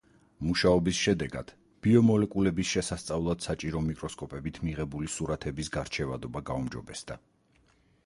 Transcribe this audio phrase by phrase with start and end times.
[0.45, 1.51] მუშაობის შედეგად,
[1.87, 7.25] ბიომოლეკულების შესასწავლად საჭირო მიკროსკოპებით მიღებული სურათების გარჩევადობა გაუმჯობესდა.